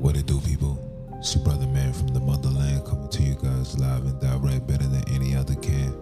[0.00, 0.78] What it do, people?
[1.18, 4.86] It's your brother man from the motherland coming to you guys live and direct better
[4.86, 5.94] than any other can.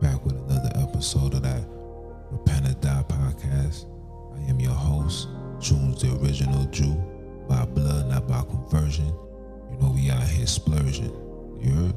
[0.00, 1.62] Back with another episode of that
[2.32, 3.86] Repent or Die podcast.
[4.34, 5.28] I am your host,
[5.60, 6.94] Junes the original Jew,
[7.48, 9.06] by blood, not by conversion.
[9.70, 11.14] You know we out here splurging.
[11.62, 11.94] You heard?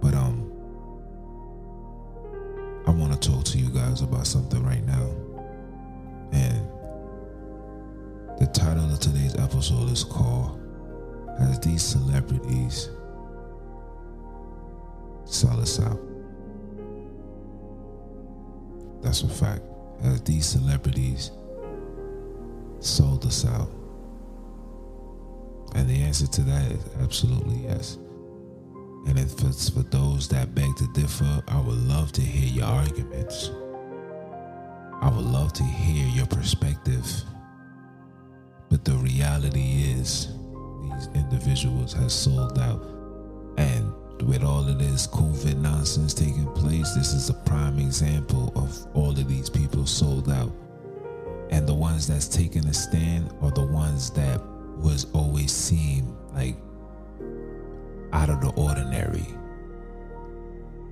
[0.00, 0.50] But um
[2.86, 5.05] I want to talk to you guys about something right now.
[8.46, 10.60] The title of today's episode is called
[11.40, 12.90] As These Celebrities
[15.24, 15.98] Sell Us Out.
[19.02, 19.62] That's a fact.
[20.04, 21.32] As these celebrities
[22.78, 23.68] sold us out.
[25.74, 27.98] And the answer to that is absolutely yes.
[29.08, 32.66] And if it's for those that beg to differ, I would love to hear your
[32.66, 33.50] arguments.
[35.00, 37.24] I would love to hear your perspective.
[38.70, 40.28] But the reality is,
[40.82, 42.84] these individuals have sold out.
[43.58, 48.86] And with all of this COVID nonsense taking place, this is a prime example of
[48.94, 50.52] all of these people sold out.
[51.50, 54.40] And the ones that's taking a stand are the ones that
[54.78, 56.56] was always seem like
[58.12, 59.26] out of the ordinary.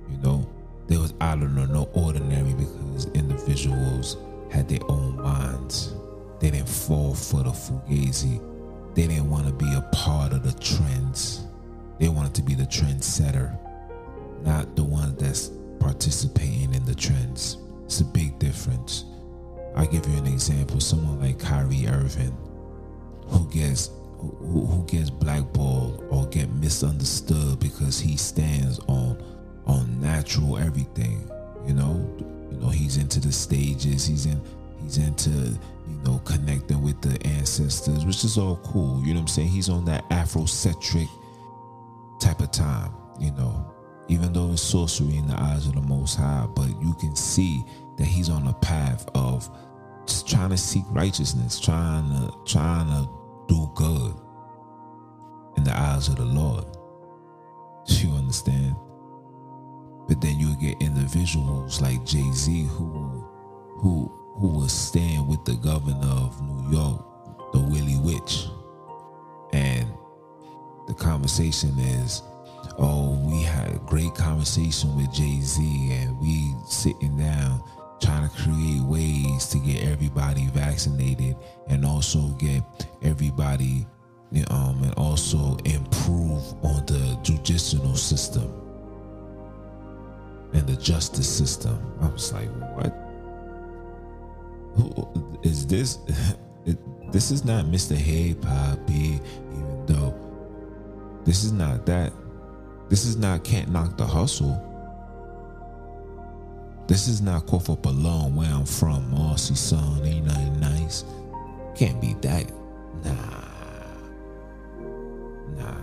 [0.09, 0.49] You know,
[0.87, 4.17] they was out of no ordinary because individuals
[4.51, 5.93] had their own minds.
[6.39, 8.41] They didn't fall for the fugazi.
[8.95, 11.45] They didn't want to be a part of the trends.
[11.99, 13.57] They wanted to be the trendsetter,
[14.43, 17.57] not the one that's participating in the trends.
[17.85, 19.05] It's a big difference.
[19.75, 20.79] I'll give you an example.
[20.79, 22.35] Someone like Kyrie Irving,
[23.27, 29.21] who gets who, who gets blackballed or get misunderstood because he stands on
[29.65, 31.29] on natural everything.
[31.67, 32.09] You know,
[32.51, 34.05] you know he's into the stages.
[34.05, 34.41] He's in
[34.81, 39.01] he's into you know connecting with the ancestors, which is all cool.
[39.03, 39.47] You know what I'm saying?
[39.49, 41.09] He's on that Afrocentric
[42.19, 42.91] type of time.
[43.19, 43.73] You know,
[44.07, 47.63] even though it's sorcery in the eyes of the Most High, but you can see
[47.97, 49.49] that he's on a path of
[50.05, 53.09] just trying to seek righteousness, trying to trying to
[53.47, 54.13] do good
[55.57, 56.65] in the eyes of the Lord.
[57.87, 58.75] You understand?
[60.07, 63.27] But then you get individuals like Jay Z who
[63.77, 67.01] who who was staying with the governor of New York,
[67.53, 68.47] the Willie Witch.
[69.53, 69.87] And
[70.87, 72.21] the conversation is,
[72.77, 77.63] oh, we had a great conversation with Jay Z and we sitting down
[78.01, 81.35] trying to create ways to get everybody vaccinated
[81.69, 82.61] and also get
[83.01, 83.87] everybody
[84.49, 88.51] um, and also improve on the judicial system
[90.53, 91.79] and the justice system.
[92.01, 93.04] I was like, what?
[94.75, 95.99] Who is this?
[97.11, 97.95] this is not Mr.
[97.95, 99.19] Hey Poppy,
[99.51, 100.13] even though
[101.25, 102.13] this is not that.
[102.89, 104.61] This is not Can't Knock the Hustle.
[106.87, 109.09] This is not cough up alone where I'm from.
[109.09, 111.03] Marcy son, ain't nothing nice.
[111.73, 112.51] Can't be that.
[113.03, 113.13] Nah.
[115.57, 115.75] Nah.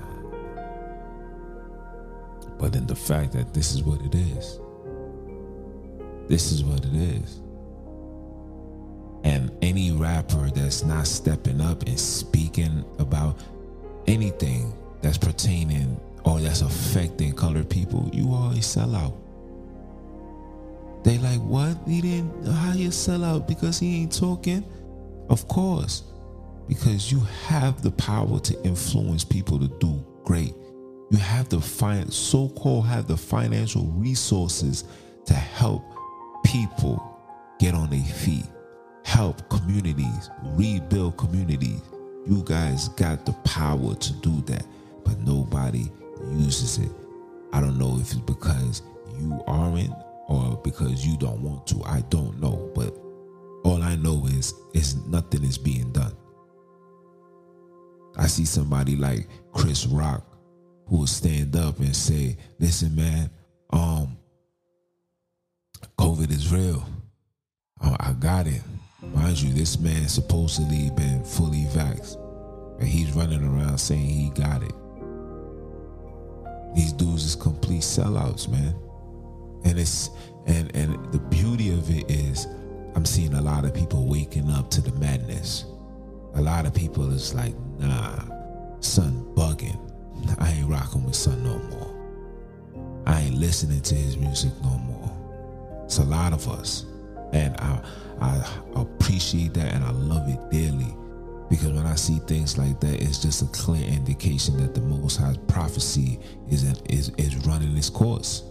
[2.59, 4.61] But in the fact that this is what it is.
[6.29, 7.42] This is what it is.
[9.25, 13.39] And any rapper that's not stepping up and speaking about
[14.07, 19.15] anything that's pertaining or that's affecting colored people, you always sell out.
[21.05, 21.77] They like, what?
[21.87, 24.65] He didn't how you sell out because he ain't talking?
[25.29, 26.05] Of course.
[26.69, 30.55] Because you have the power to influence people to do great.
[31.11, 34.85] You have the fin so-called have the financial resources
[35.27, 35.83] to help
[36.45, 37.03] people
[37.59, 38.47] get on their feet,
[39.05, 41.83] help communities, rebuild communities.
[42.27, 44.65] You guys got the power to do that,
[45.05, 45.91] but nobody
[46.31, 46.91] uses it.
[47.53, 48.83] I don't know if it's because
[49.19, 49.93] you aren't
[50.29, 51.83] or because you don't want to.
[51.85, 52.97] I don't know, but
[53.65, 56.17] all I know is is nothing is being done.
[58.17, 60.25] I see somebody like Chris Rock
[60.87, 63.31] who will stand up and say, "Listen, man,
[63.71, 64.17] um,
[65.99, 66.87] COVID is real.
[67.81, 68.63] I, I got it.
[69.03, 72.19] Mind you, this man supposedly been fully vaxxed,
[72.79, 74.73] and he's running around saying he got it.
[76.75, 78.75] These dudes is complete sellouts, man.
[79.65, 80.11] And it's
[80.47, 82.47] and and the beauty of it is
[82.95, 85.65] I'm seeing a lot of people waking up to the madness.
[86.35, 88.25] A lot of people is like, nah,
[88.81, 89.79] son bugging.
[90.39, 93.03] I ain't rocking with son no more.
[93.07, 95.83] I ain't listening to his music no more.
[95.85, 96.87] It's a lot of us.
[97.33, 97.81] And I
[98.21, 100.95] I appreciate that and I love it dearly
[101.51, 105.19] Because when I see things like that, it's just a clear indication that the Most
[105.19, 106.21] High prophecy
[106.51, 108.45] is is is running its course.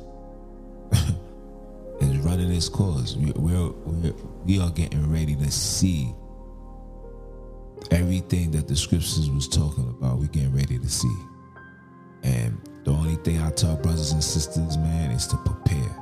[2.02, 3.16] is running its course.
[3.18, 4.14] We, we're, we're
[4.46, 6.14] we are getting ready to see
[7.92, 10.20] everything that the scriptures was talking about.
[10.20, 11.16] We're getting ready to see,
[12.24, 16.01] and the only thing I tell brothers and sisters, man, is to prepare.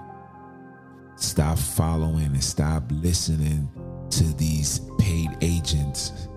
[1.19, 3.69] Stop following and stop listening
[4.09, 6.29] to these paid agents,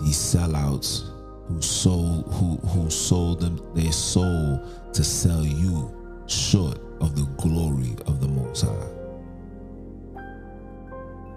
[0.00, 1.10] these sellouts
[1.46, 5.94] who sold who who sold them their soul to sell you
[6.26, 8.88] short of the glory of the Most High.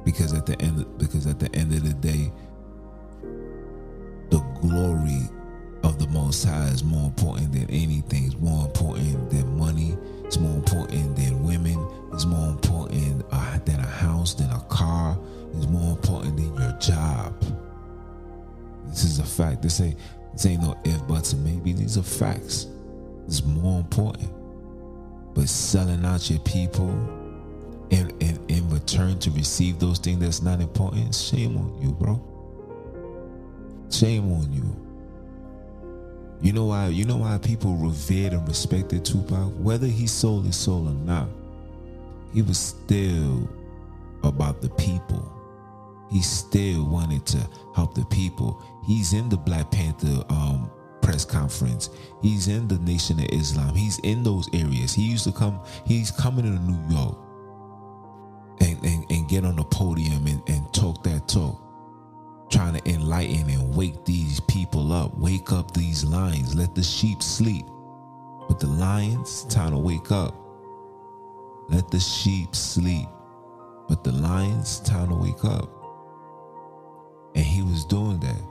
[0.05, 2.31] Because at the end because at the end of the day,
[4.29, 5.29] the glory
[5.83, 8.27] of the Most High is more important than anything.
[8.27, 9.97] It's more important than money.
[10.27, 11.87] It's more important than women.
[12.11, 15.17] It's more important uh, than a house, than a car.
[15.55, 17.33] It's more important than your job.
[18.87, 19.61] This is a fact.
[19.61, 19.97] This ain't
[20.33, 21.71] this ain't no if buts and maybe.
[21.71, 22.67] These are facts.
[23.25, 24.29] It's more important.
[25.33, 26.89] But selling out your people
[27.89, 32.21] in, in, in return to receive those things that's not important, shame on you, bro.
[33.89, 34.86] Shame on you.
[36.41, 36.87] You know why?
[36.87, 41.27] You know why people revered and respected Tupac, whether he sold his soul or not.
[42.33, 43.49] He was still
[44.23, 45.33] about the people.
[46.11, 48.63] He still wanted to help the people.
[48.85, 50.69] He's in the Black Panther um,
[51.01, 51.89] press conference.
[52.21, 53.75] He's in the Nation of Islam.
[53.75, 54.93] He's in those areas.
[54.93, 55.59] He used to come.
[55.85, 57.17] He's coming to New York
[58.61, 61.66] and, and, and get on the podium and, and talk that talk
[62.49, 67.21] trying to enlighten and wake these people up, wake up these lions, let the sheep
[67.21, 67.65] sleep.
[68.47, 70.33] But the lions, time to wake up.
[71.69, 73.07] Let the sheep sleep.
[73.89, 75.69] But the lions, time to wake up.
[77.35, 78.41] And he was doing that.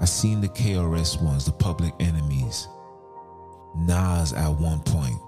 [0.00, 2.66] I seen the KRS ones, the public enemies.
[3.76, 5.20] Nas at one point.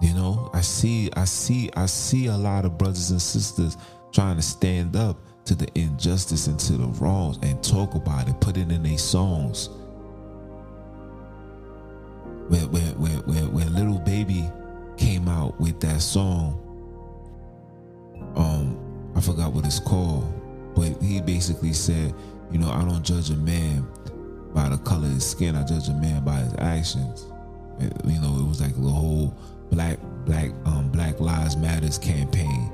[0.00, 3.76] You know, I see, I see, I see a lot of brothers and sisters
[4.12, 8.38] trying to stand up to the injustice and to the wrongs and talk about it,
[8.40, 9.68] put it in their songs.
[12.48, 12.82] When, when,
[13.26, 14.50] when, when, Lil Baby
[14.96, 16.62] came out with that song,
[18.36, 18.78] um,
[19.16, 20.32] I forgot what it's called,
[20.74, 22.12] but he basically said,
[22.50, 23.86] you know, I don't judge a man
[24.52, 25.56] by the color of his skin.
[25.56, 27.26] I judge a man by his actions.
[27.80, 29.34] You know, it was like the whole
[29.70, 32.72] black black um, Black Lives Matters campaign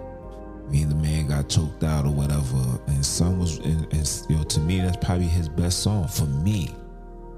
[0.81, 2.81] the man got choked out or whatever.
[2.87, 6.27] And some was and, and you know to me that's probably his best song for
[6.27, 6.71] me.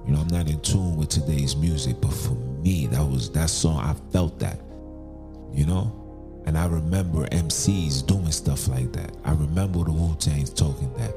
[0.06, 3.48] You know i'm not in tune with today's music but for me that was that
[3.48, 4.60] song i felt that
[5.52, 6.00] you know?
[6.46, 9.16] And i remember mcs doing stuff like that.
[9.25, 11.14] I remember the wu-tang's talking that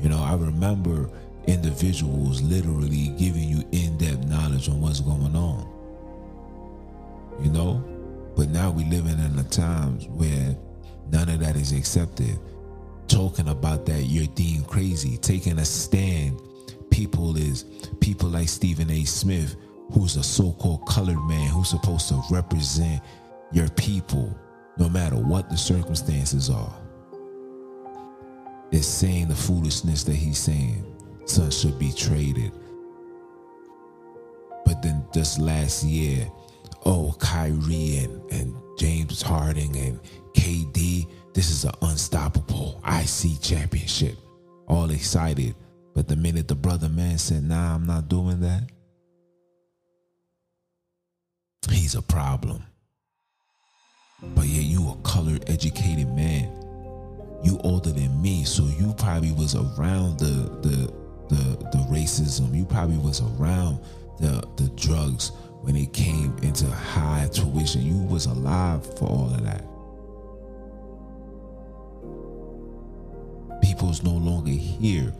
[0.00, 0.22] you know?
[0.22, 1.10] I remember
[1.46, 5.68] individuals literally giving you in-depth knowledge on what's going on
[7.42, 7.82] you know?
[8.36, 10.56] But now we living in the times where
[11.12, 12.38] None of that is accepted.
[13.08, 15.16] Talking about that, you're deemed crazy.
[15.18, 16.40] Taking a stand,
[16.90, 17.64] people is
[18.00, 19.04] people like Stephen A.
[19.04, 19.56] Smith,
[19.92, 23.02] who's a so-called colored man who's supposed to represent
[23.52, 24.32] your people,
[24.78, 26.72] no matter what the circumstances are.
[28.70, 30.86] Is saying the foolishness that he's saying.
[31.24, 32.52] Son should be traded.
[34.64, 36.30] But then just last year,
[36.84, 40.00] oh, Kyrie and, and James Harden and
[40.34, 44.16] KD, this is an unstoppable IC championship.
[44.68, 45.54] All excited.
[45.94, 48.70] But the minute the brother man said, nah, I'm not doing that,
[51.70, 52.62] he's a problem.
[54.22, 56.48] But yeah, you a colored, educated man.
[57.42, 60.92] You older than me, so you probably was around the the
[61.28, 62.54] the, the racism.
[62.54, 63.80] You probably was around
[64.18, 67.82] the the drugs when it came into high tuition.
[67.82, 69.64] You was alive for all of that.
[73.80, 75.12] people's no longer here.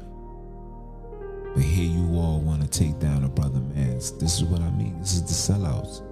[1.54, 4.12] But here you all want to take down a brother man's.
[4.18, 4.98] This is what I mean.
[5.00, 6.02] This is the sellouts.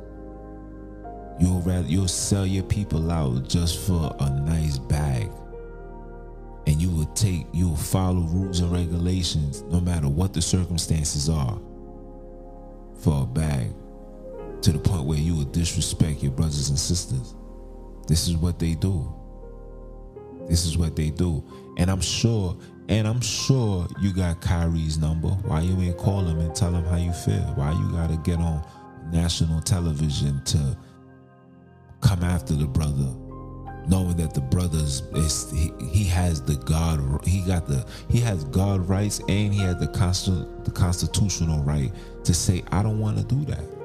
[1.40, 5.30] You'll rather you'll sell your people out just for a nice bag.
[6.66, 11.28] And you will take you will follow rules and regulations no matter what the circumstances
[11.28, 11.58] are
[12.98, 13.72] for a bag.
[14.68, 17.34] To the point where you will disrespect your brothers and sisters.
[18.06, 19.10] This is what they do.
[20.46, 21.42] This is what they do.
[21.78, 22.54] And I'm sure,
[22.90, 25.28] and I'm sure you got Kyrie's number.
[25.28, 27.40] Why you ain't call him and tell him how you feel?
[27.54, 28.62] Why you gotta get on
[29.10, 30.76] national television to
[32.02, 33.14] come after the brother
[33.88, 38.44] knowing that the brothers is he, he has the God he got the he has
[38.44, 41.90] God rights and he has the constant the constitutional right
[42.24, 43.77] to say I don't want to do that.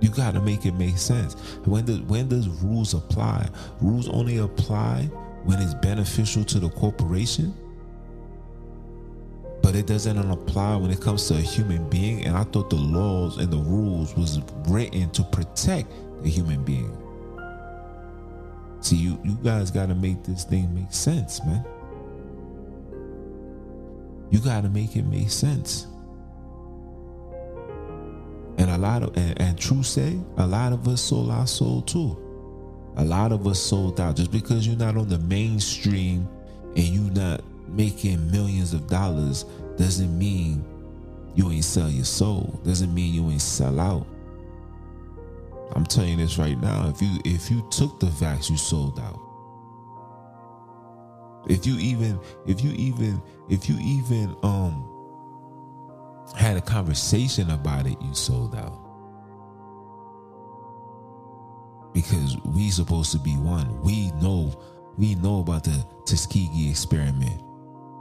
[0.00, 1.34] You got to make it make sense.
[1.64, 3.48] When does when does rules apply?
[3.80, 5.02] Rules only apply
[5.44, 7.54] when it's beneficial to the corporation.
[9.62, 12.24] But it doesn't apply when it comes to a human being.
[12.24, 15.90] And I thought the laws and the rules was written to protect
[16.22, 16.96] the human being.
[18.80, 21.64] See, you, you guys got to make this thing make sense, man.
[24.30, 25.86] You got to make it make sense.
[28.76, 32.14] A lot of, and, and true say, a lot of us sold our soul too.
[32.98, 36.28] A lot of us sold out just because you're not on the mainstream
[36.76, 39.46] and you not making millions of dollars
[39.78, 40.62] doesn't mean
[41.34, 42.60] you ain't sell your soul.
[42.66, 44.06] Doesn't mean you ain't sell out.
[45.72, 46.86] I'm telling you this right now.
[46.90, 49.18] If you if you took the vax, you sold out.
[51.48, 54.95] If you even if you even if you even um
[56.34, 58.82] had a conversation about it, you sold out.
[61.92, 63.80] Because we supposed to be one.
[63.82, 64.60] We know
[64.98, 67.42] we know about the Tuskegee experiment.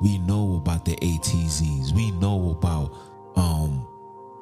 [0.01, 1.93] We know about the ATZs.
[1.93, 2.93] We know about
[3.37, 3.87] um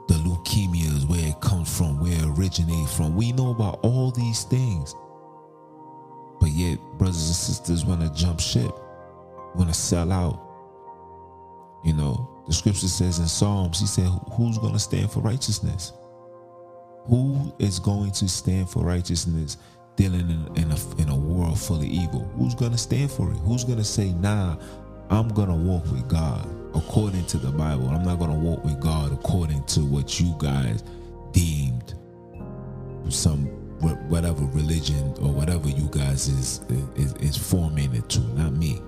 [0.07, 3.15] the leukemias, where it comes from, where it originates from.
[3.15, 4.95] We know about all these things.
[6.39, 8.71] But yet, brothers and sisters want to jump ship,
[9.55, 10.39] want to sell out.
[11.83, 15.93] You know, the scripture says in Psalms, he said, Who's going to stand for righteousness?
[17.05, 19.57] Who is going to stand for righteousness
[19.95, 22.23] dealing in, in, a, in a world full of evil?
[22.37, 23.37] Who's going to stand for it?
[23.37, 24.57] Who's going to say, Nah,
[25.09, 27.89] I'm going to walk with God according to the Bible.
[27.89, 30.83] I'm not going to walk with God according to what you guys
[31.31, 31.93] deemed
[33.09, 33.45] some
[34.09, 36.61] whatever religion or whatever you guys is
[36.95, 38.21] is, is forming it to.
[38.35, 38.81] Not me.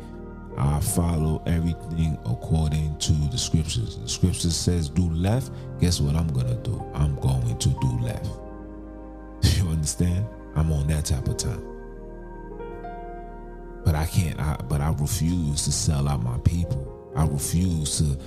[0.57, 3.97] I follow everything according to the scriptures.
[3.97, 5.51] The scripture says do left.
[5.79, 6.83] Guess what I'm gonna do?
[6.93, 8.29] I'm going to do left.
[9.57, 10.25] You understand?
[10.55, 11.63] I'm on that type of time.
[13.83, 14.39] But I can't.
[14.39, 17.11] I, but I refuse to sell out my people.
[17.15, 18.17] I refuse to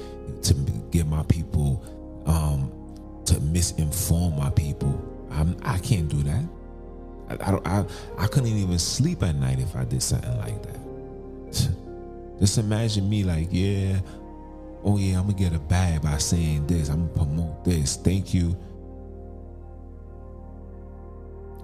[0.42, 0.54] to
[0.90, 1.82] get my people
[2.26, 2.70] um,
[3.26, 5.02] to misinform my people.
[5.30, 6.44] I'm, I can't do that.
[7.28, 7.78] I, I.
[7.80, 7.84] I
[8.18, 10.87] I couldn't even sleep at night if I did something like that.
[12.40, 14.00] Just imagine me like, yeah,
[14.84, 16.88] oh yeah, I'm gonna get a bag by saying this.
[16.88, 17.96] I'm gonna promote this.
[17.96, 18.56] Thank you.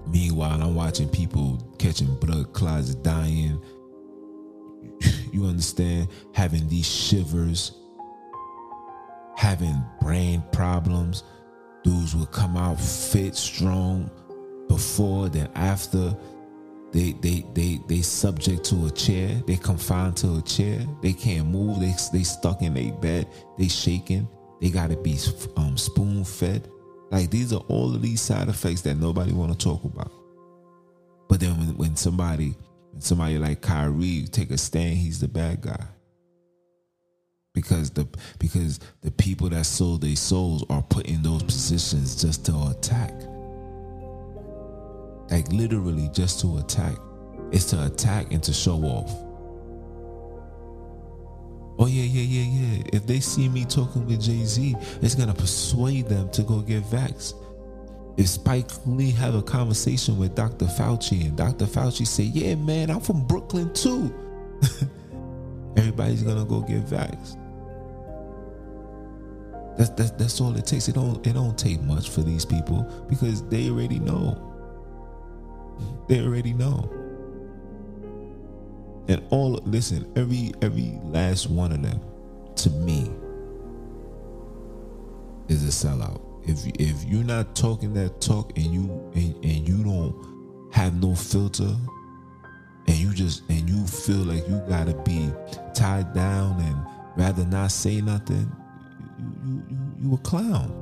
[0.07, 3.59] Meanwhile, I'm watching people catching blood clots, dying,
[5.31, 6.09] you understand?
[6.33, 7.71] Having these shivers,
[9.35, 11.23] having brain problems.
[11.83, 14.09] Dudes will come out fit, strong
[14.67, 16.15] before, then after.
[16.95, 19.27] They they they they subject to a chair.
[19.45, 20.79] They confined to a chair.
[21.01, 21.81] They can't move.
[21.81, 23.27] They they stuck in a bed.
[23.57, 24.29] They shaking.
[24.61, 25.19] They gotta be
[25.57, 26.69] um, spoon fed.
[27.11, 30.09] Like these are all of these side effects that nobody want to talk about.
[31.27, 32.55] But then when, when somebody
[32.93, 35.83] and somebody like Kyrie take a stand, he's the bad guy.
[37.53, 38.07] Because the
[38.39, 43.11] because the people that sold their souls are put in those positions just to attack.
[45.29, 46.95] Like literally just to attack.
[47.51, 49.11] It's to attack and to show off.
[51.77, 52.83] Oh yeah, yeah, yeah, yeah.
[52.93, 57.33] If they see me talking with Jay-Z, it's gonna persuade them to go get vaxxed
[58.17, 60.65] if Spike Lee have a conversation with Dr.
[60.65, 61.65] Fauci and Dr.
[61.65, 64.13] Fauci say, "Yeah, man, I'm from Brooklyn too,"
[65.77, 67.37] everybody's gonna go get vaxxed.
[69.77, 70.87] That's, that's that's all it takes.
[70.87, 74.53] It don't it don't take much for these people because they already know.
[76.07, 76.89] They already know.
[79.07, 82.01] And all listen, every every last one of them,
[82.55, 83.11] to me,
[85.47, 89.83] is a sellout if if you're not talking that talk and you and, and you
[89.83, 91.75] don't have no filter
[92.87, 95.31] and you just and you feel like you gotta be
[95.73, 96.77] tied down and
[97.17, 98.51] rather not say nothing,
[99.17, 100.81] you you you, you a clown.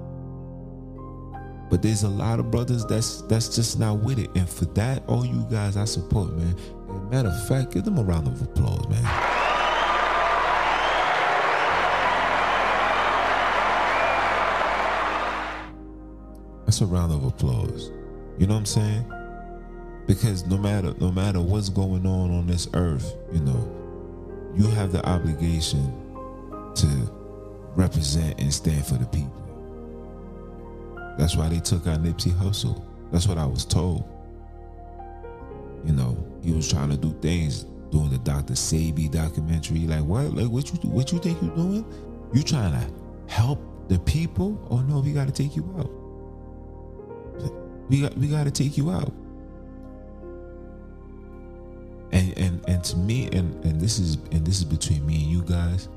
[1.73, 4.29] But there's a lot of brothers that's that's just not with it.
[4.35, 6.55] And for that, all you guys I support, man.
[7.09, 9.01] matter of fact, give them a round of applause, man.
[16.67, 17.89] That's a round of applause.
[18.37, 19.11] You know what I'm saying?
[20.05, 24.91] Because no matter no matter what's going on on this earth, you know, you have
[24.91, 25.91] the obligation
[26.75, 27.11] to
[27.75, 29.02] represent and stand for.
[31.23, 32.83] That's why they took out Nipsey Hussle.
[33.09, 34.03] That's what I was told.
[35.85, 38.55] you know, he was trying to do things doing the Dr.
[38.55, 39.87] Sebi documentary.
[39.87, 40.33] Like what?
[40.33, 41.85] Like what you what you think you're doing?
[42.33, 44.59] You trying to help the people?
[44.69, 45.89] Or no, we gotta take you out.
[47.89, 49.13] We got we gotta take you out.
[52.11, 55.31] And and and to me, and, and this is and this is between me and
[55.31, 55.87] you guys,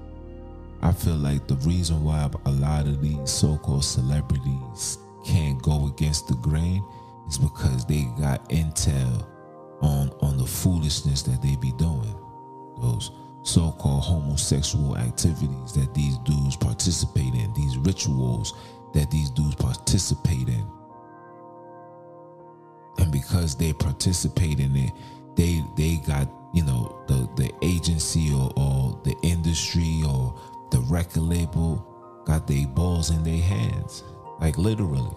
[0.83, 6.29] I feel like the reason why a lot of these so-called celebrities can't go against
[6.29, 6.85] the grain
[7.29, 9.27] is because they got intel
[9.83, 12.15] on on the foolishness that they be doing.
[12.81, 13.11] Those
[13.43, 18.55] so-called homosexual activities that these dudes participate in, these rituals
[18.93, 20.67] that these dudes participate in.
[22.99, 24.93] And because they participate in it,
[25.35, 30.39] they they got, you know, the the agency or, or the industry or
[30.71, 31.85] the record label
[32.25, 34.03] got their balls in their hands.
[34.41, 35.11] Like literally.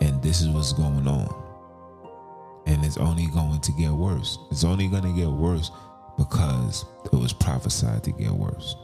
[0.00, 1.42] And this is what's going on
[2.66, 4.38] and it's only going to get worse.
[4.50, 5.70] It's only going to get worse
[6.16, 8.76] because it was prophesied to get worse.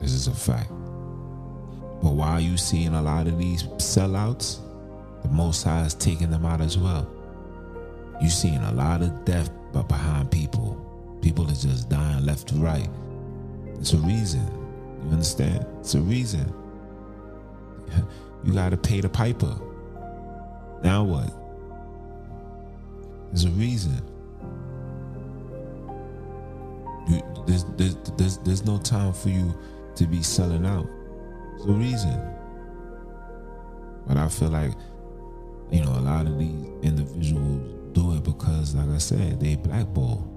[0.00, 0.68] This is a fact.
[0.68, 4.58] But why are you seeing a lot of these sellouts?
[5.22, 7.08] The Most High is taking them out as well.
[8.20, 11.18] You're seeing a lot of death behind people.
[11.22, 12.88] People are just dying left to right.
[13.78, 14.46] It's a reason.
[15.04, 15.66] You understand?
[15.80, 16.52] It's a reason.
[18.44, 19.56] you got to pay the piper.
[20.82, 21.32] Now what?
[23.30, 24.00] There's a reason.
[27.08, 29.54] You, there's, there's, there's, there's no time for you
[29.96, 30.86] to be selling out.
[31.56, 32.32] There's a reason.
[34.06, 34.72] But I feel like,
[35.70, 40.31] you know, a lot of these individuals do it because, like I said, they blackball.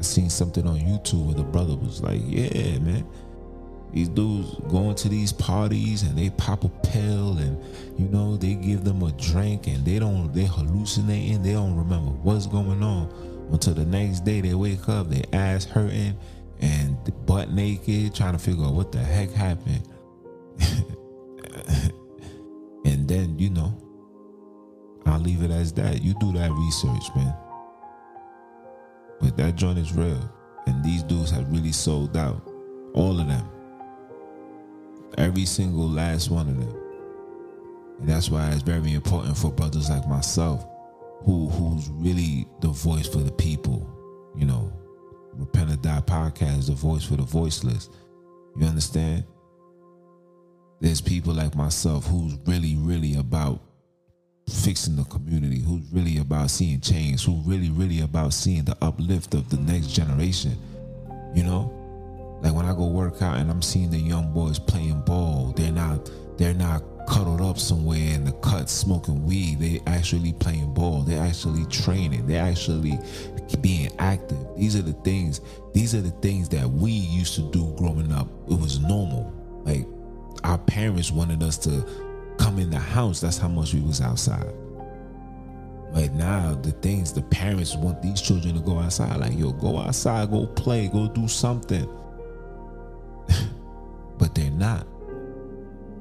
[0.00, 3.06] I seen something on YouTube where the brother was like, yeah, man.
[3.92, 7.62] These dudes going to these parties and they pop a pill and
[7.98, 11.42] you know they give them a drink and they don't they hallucinating.
[11.42, 13.12] They don't remember what's going on
[13.52, 16.16] until the next day they wake up their ass hurting
[16.60, 19.86] and butt naked trying to figure out what the heck happened.
[22.82, 23.76] And then you know
[25.04, 26.02] i'll leave it as that.
[26.02, 27.34] You do that research man
[29.20, 30.32] but that joint is real
[30.66, 32.42] and these dudes have really sold out
[32.94, 33.48] all of them
[35.18, 36.76] Every single last one of them.
[37.98, 40.66] And that's why it's very important for brothers like myself,
[41.24, 43.86] who who's really the voice for the people.
[44.36, 44.72] You know,
[45.34, 47.90] Repent or Die podcast, is the voice for the voiceless.
[48.56, 49.24] You understand?
[50.80, 53.60] There's people like myself who's really, really about
[54.48, 59.34] fixing the community, who's really about seeing change, who really, really about seeing the uplift
[59.34, 60.56] of the next generation.
[61.34, 61.76] You know?
[62.42, 65.72] Like when I go work out and I'm seeing the young boys playing ball, they're
[65.72, 69.58] not they're not cuddled up somewhere in the cut smoking weed.
[69.58, 71.02] They actually playing ball.
[71.02, 72.26] They're actually training.
[72.26, 72.98] They're actually
[73.60, 74.38] being active.
[74.56, 75.40] These are the things.
[75.74, 78.28] These are the things that we used to do growing up.
[78.48, 79.34] It was normal.
[79.64, 79.86] Like
[80.44, 81.84] our parents wanted us to
[82.40, 83.20] come in the house.
[83.20, 84.52] That's how much we was outside.
[85.92, 89.16] But now the things the parents want these children to go outside.
[89.16, 91.88] Like yo, go outside, go play, go do something
[94.18, 94.86] but they're not.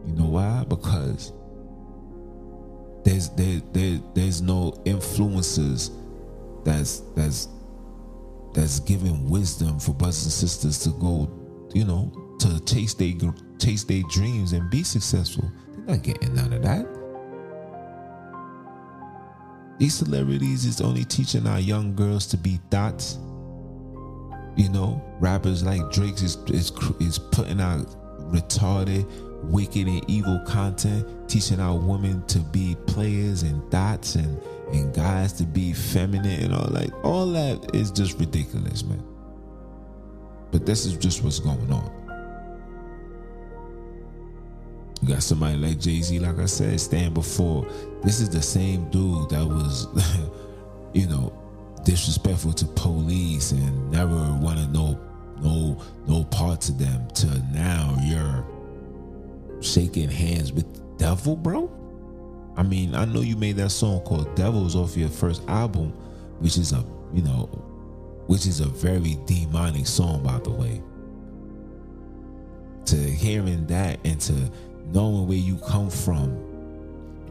[0.08, 0.66] You know why?
[0.68, 1.34] Because
[3.04, 5.92] there's there, there there's no influences
[6.64, 7.48] that's that's
[8.54, 11.30] that's giving wisdom for brothers and sisters to go,
[11.74, 13.14] you know, to chase their
[13.60, 15.50] chase their dreams and be successful.
[15.90, 16.86] Not getting none of that.
[19.80, 23.18] These celebrities is only teaching our young girls to be dots.
[24.56, 27.88] You know, rappers like Drake is is is putting out
[28.32, 29.10] retarded,
[29.46, 34.40] wicked, and evil content, teaching our women to be players and dots and
[34.72, 39.04] and guys to be feminine and all like all that is just ridiculous, man.
[40.52, 41.99] But this is just what's going on.
[45.02, 47.66] You got somebody like Jay Z, like I said, stand before.
[48.04, 49.88] This is the same dude that was,
[50.94, 51.34] you know,
[51.84, 55.00] disrespectful to police and never wanted no
[55.42, 58.46] no no parts of them to now you're
[59.62, 61.72] shaking hands with the devil, bro.
[62.58, 65.92] I mean, I know you made that song called Devils off your first album,
[66.40, 66.84] which is a
[67.14, 67.46] you know,
[68.28, 70.82] which is a very demonic song, by the way.
[72.88, 74.52] To hearing that and to
[74.92, 76.30] knowing where you come from.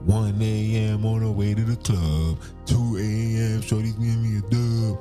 [0.07, 1.05] 1 a.m.
[1.05, 3.61] on the way to the club, 2 a.m.
[3.61, 4.99] Shorty's giving me a dub.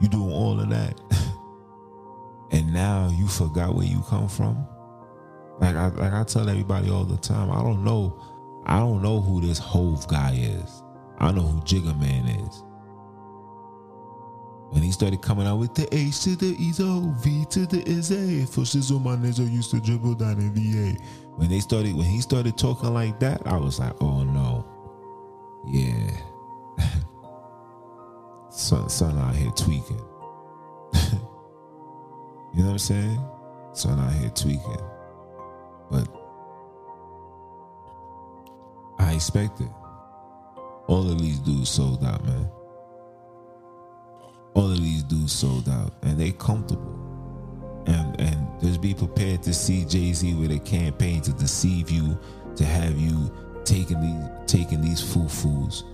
[0.00, 0.98] You doing all of that.
[2.52, 4.66] and now you forgot where you come from.
[5.60, 8.18] Like I like I tell everybody all the time, I don't know
[8.64, 10.82] I don't know who this Hove guy is.
[11.18, 12.62] I know who Jigga Man is.
[14.70, 17.66] When he started coming out with the H to the E O oh, V to
[17.66, 18.08] the is
[18.54, 20.96] for shizzle my nigga used to dribble down in VA.
[21.34, 24.64] When they started when he started talking like that, I was like, oh no.
[25.66, 26.16] Yeah.
[28.50, 29.98] son son out here tweaking.
[32.54, 33.20] you know what I'm saying?
[33.72, 34.80] Son out here tweaking.
[35.90, 36.08] But
[39.00, 39.70] I expect it.
[40.86, 42.48] All of these dudes sold out, man
[44.54, 46.96] all of these dudes sold out and they comfortable.
[47.86, 52.18] And and just be prepared to see Jay-Z with a campaign to deceive you,
[52.56, 53.32] to have you
[53.64, 55.84] taking these taking these foo fools.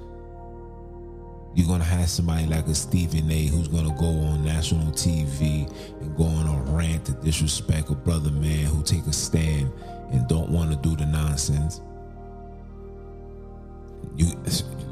[1.54, 6.16] You're gonna have somebody like a Stephen A who's gonna go on national TV and
[6.16, 9.72] go on a rant to disrespect a brother man who take a stand
[10.10, 11.80] and don't want to do the nonsense.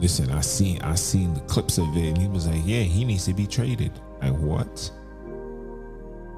[0.04, 3.06] Listen, I seen I seen the clips of it, and he was like, "Yeah, he
[3.06, 3.90] needs to be traded."
[4.20, 4.90] Like what?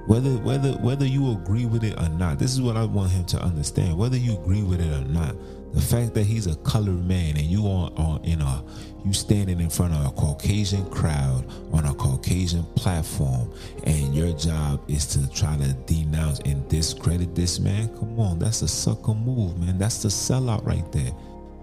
[0.06, 3.24] Whether whether whether you agree with it or not, this is what I want him
[3.24, 3.98] to understand.
[3.98, 5.34] Whether you agree with it or not,
[5.72, 8.62] the fact that he's a colored man and you are on in a
[9.04, 13.52] you standing in front of a Caucasian crowd on a Caucasian platform,
[13.82, 17.88] and your job is to try to denounce and discredit this man.
[17.98, 19.76] Come on, that's a sucker move, man.
[19.76, 21.10] That's the sellout right there.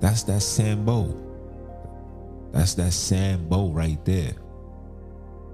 [0.02, 1.23] That's that Sambo.
[2.54, 4.36] That's that Sambo right there.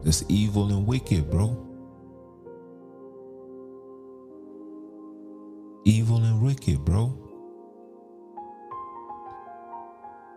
[0.03, 1.65] That's evil and wicked, bro.
[5.85, 7.17] Evil and wicked, bro.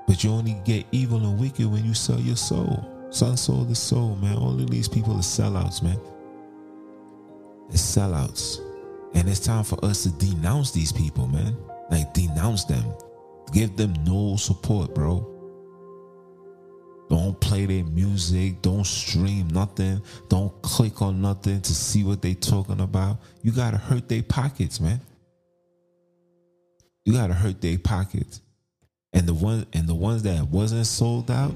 [0.06, 2.88] But you only get evil and wicked when you sell your soul.
[3.10, 4.36] Son sold his soul, man.
[4.36, 6.00] All of these people are sellouts, man.
[7.68, 8.60] They're sellouts.
[9.14, 11.56] And it's time for us to denounce these people, man.
[11.90, 12.84] Like, denounce them.
[13.52, 15.31] Give them no support, bro.
[17.12, 18.62] Don't play their music.
[18.62, 20.00] Don't stream nothing.
[20.30, 23.18] Don't click on nothing to see what they talking about.
[23.42, 24.98] You gotta hurt their pockets, man.
[27.04, 28.40] You gotta hurt their pockets.
[29.12, 31.52] And the one and the ones that wasn't sold out,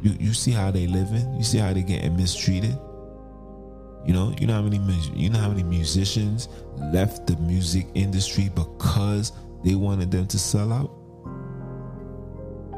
[0.00, 1.34] you, you see how they living.
[1.36, 2.78] You see how they getting mistreated.
[4.06, 4.78] You know, you know how many
[5.16, 6.48] you know how many musicians
[6.92, 9.32] left the music industry because
[9.64, 10.99] they wanted them to sell out.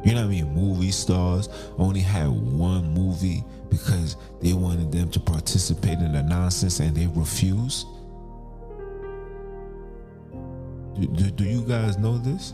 [0.04, 0.54] You know what I mean?
[0.54, 6.80] Movie stars only had one movie because they wanted them to participate in the nonsense
[6.80, 7.86] and they refused.
[10.94, 12.52] Do, do, do you guys know this?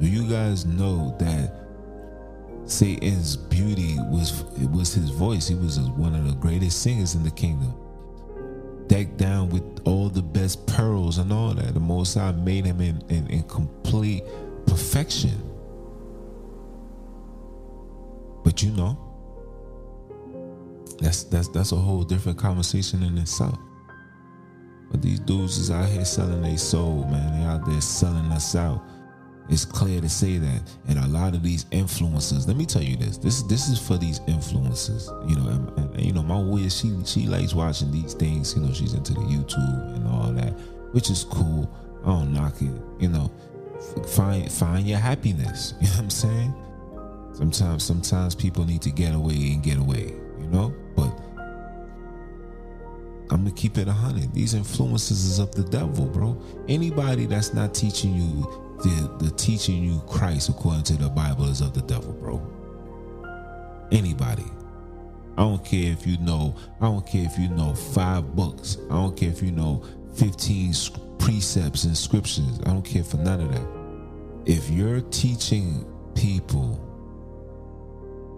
[0.00, 1.54] Do you guys know that
[2.66, 5.48] Satan's beauty was it was his voice?
[5.48, 7.74] He was one of the greatest singers in the kingdom.
[8.88, 11.72] Decked down with all the best pearls and all that.
[11.72, 14.24] The Most High made him in, in, in complete
[14.66, 15.42] perfection.
[18.46, 18.96] But you know,
[21.00, 23.58] that's that's that's a whole different conversation in itself.
[24.88, 27.40] But these dudes is out here selling their soul, man.
[27.40, 28.84] They out there selling us out.
[29.48, 32.46] It's clear to say that, and a lot of these influencers.
[32.46, 35.08] Let me tell you this: this this is for these influencers.
[35.28, 38.54] You know, and, and, you know, my wiz, she she likes watching these things.
[38.54, 40.52] You know, she's into the YouTube and all that,
[40.92, 41.68] which is cool.
[42.04, 42.70] I don't knock it.
[43.00, 43.28] You know,
[44.06, 45.74] find find your happiness.
[45.80, 46.65] You know what I'm saying?
[47.36, 50.74] Sometimes, sometimes people need to get away and get away, you know.
[50.96, 51.14] But
[53.30, 54.32] I'm gonna keep it a hundred.
[54.32, 56.40] These influences is of the devil, bro.
[56.66, 58.42] Anybody that's not teaching you
[58.82, 62.40] the the teaching you Christ according to the Bible is of the devil, bro.
[63.92, 64.46] Anybody.
[65.36, 66.56] I don't care if you know.
[66.80, 68.78] I don't care if you know five books.
[68.90, 69.82] I don't care if you know
[70.14, 70.72] fifteen
[71.18, 72.60] precepts and scriptures.
[72.64, 74.50] I don't care for none of that.
[74.50, 76.85] If you're teaching people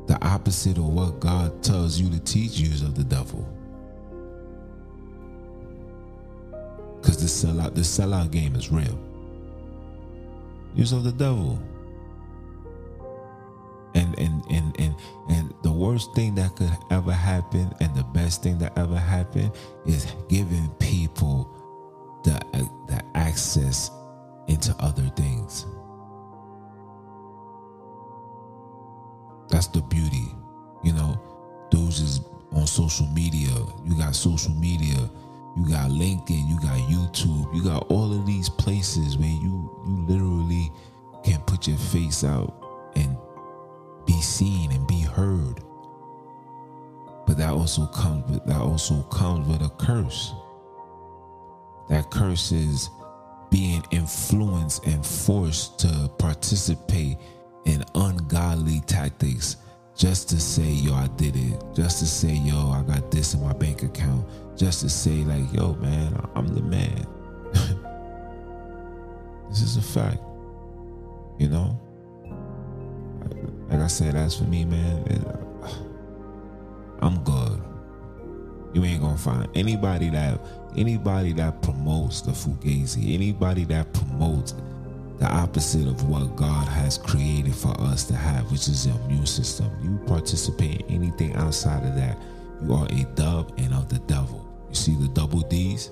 [0.08, 3.46] the opposite of what God tells you to teach you is of the devil.
[6.96, 8.98] Because the sellout, the sellout game is real.
[10.74, 11.58] Use of the devil.
[13.94, 14.94] And and and and
[15.28, 19.52] and the worst thing that could ever happen, and the best thing that ever happened,
[19.86, 21.50] is giving people
[22.24, 22.40] the
[22.86, 23.90] the access
[24.46, 25.66] into other things.
[29.58, 30.28] That's the beauty.
[30.84, 31.20] You know,
[31.72, 32.20] those is
[32.52, 33.50] on social media.
[33.84, 34.94] You got social media.
[35.56, 36.48] You got LinkedIn.
[36.48, 37.52] You got YouTube.
[37.52, 40.70] You got all of these places where you you literally
[41.24, 42.54] can put your face out
[42.94, 43.16] and
[44.06, 45.60] be seen and be heard.
[47.26, 50.34] But that also comes with that also comes with a curse.
[51.88, 52.90] That curse is
[53.50, 57.18] being influenced and forced to participate
[57.68, 59.56] in ungodly tactics
[59.94, 61.62] just to say, yo, I did it.
[61.74, 64.24] Just to say, yo, I got this in my bank account.
[64.56, 67.06] Just to say, like, yo, man, I'm the man.
[69.48, 70.22] this is a fact.
[71.38, 71.80] You know?
[73.68, 75.04] Like I said, as for me, man,
[77.02, 77.60] I'm good.
[78.74, 80.40] You ain't gonna find anybody that
[80.76, 84.54] anybody that promotes the fugazi, anybody that promotes
[85.18, 89.26] the opposite of what God has created for us to have, which is the immune
[89.26, 89.70] system.
[89.82, 92.18] You participate in anything outside of that,
[92.62, 94.46] you are a dove and of the devil.
[94.68, 95.88] You see the double D's?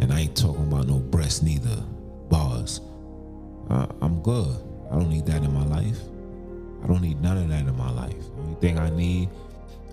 [0.00, 1.82] And I ain't talking about no breast neither.
[2.28, 2.80] Bars.
[3.70, 4.56] Uh, I'm good.
[4.90, 5.98] I don't need that in my life.
[6.82, 8.14] I don't need none of that in my life.
[8.36, 9.28] The only thing I need,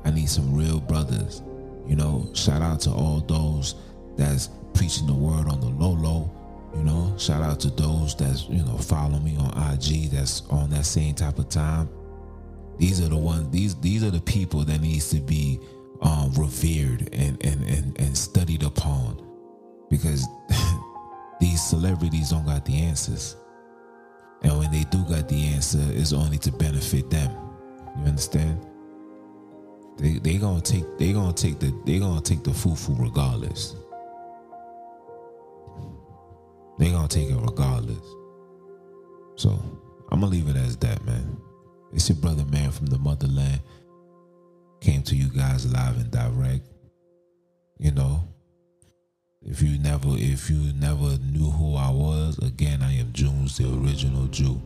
[0.03, 1.41] I need some real brothers.
[1.87, 3.75] You know, shout out to all those
[4.15, 6.31] that's preaching the word on the low low.
[6.75, 10.69] You know, shout out to those that's, you know, follow me on IG that's on
[10.71, 11.89] that same type of time.
[12.77, 15.59] These are the ones these these are the people that needs to be
[16.01, 19.21] um, revered and, and, and, and studied upon.
[19.89, 20.25] Because
[21.39, 23.35] these celebrities don't got the answers.
[24.41, 27.31] And when they do got the answer, it's only to benefit them.
[27.99, 28.59] You understand?
[29.97, 33.75] They they gonna take they gonna take the they gonna take the fufu regardless.
[36.77, 38.05] They gonna take it regardless.
[39.35, 39.49] So
[40.11, 41.37] I'm gonna leave it as that, man.
[41.93, 43.61] It's your brother man from the motherland.
[44.81, 46.67] Came to you guys live and direct.
[47.79, 48.23] You know,
[49.43, 53.67] if you never if you never knew who I was, again I am Junes, the
[53.73, 54.61] original Jew.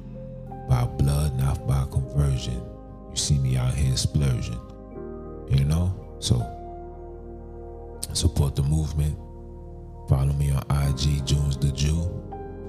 [0.69, 2.61] By blood, not by conversion.
[3.09, 4.59] You see me out here splurging.
[5.49, 6.17] You know?
[6.19, 6.45] So
[8.13, 9.17] support the movement.
[10.07, 12.09] Follow me on IG, Junes the Jew.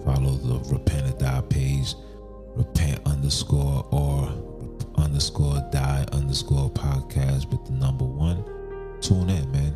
[0.05, 1.94] Follow the Repent or Die page.
[2.57, 4.29] Repent underscore or
[4.96, 8.44] underscore die underscore podcast with the number one.
[9.01, 9.74] Tune in, man.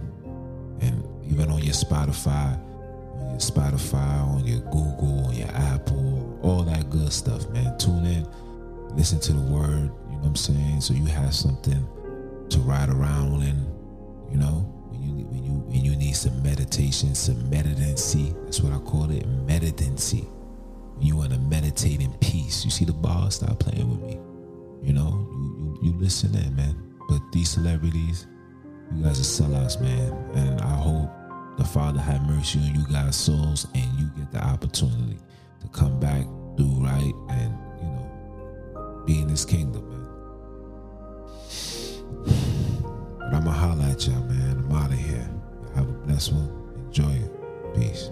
[0.81, 2.59] And even on your Spotify,
[3.21, 7.79] on your Spotify, on your Google, on your Apple, all that good stuff, man.
[7.79, 8.27] Tune in,
[8.97, 10.81] listen to the word, you know what I'm saying?
[10.81, 11.87] So you have something
[12.51, 13.65] to ride around in,
[14.31, 18.35] you know, when you when when you need some meditation, some meditancy.
[18.45, 20.25] That's what I call it, meditancy.
[20.97, 22.65] When you want to meditate in peace.
[22.65, 24.19] You see the ball, stop playing with me.
[24.83, 26.77] You know, you, you, you listen in, man.
[27.09, 28.27] But these celebrities,
[28.95, 30.13] you guys are sellouts, man.
[30.35, 31.11] And I hope
[31.57, 35.19] the Father have mercy on you guys' souls and you get the opportunity
[35.61, 36.25] to come back,
[36.57, 39.99] do right, and, you know, be in this kingdom, man.
[43.19, 44.59] But I'ma holla at y'all, man.
[44.59, 45.29] I'm out of here.
[45.75, 46.51] Have a blessed one.
[46.87, 47.75] Enjoy it.
[47.75, 48.11] Peace.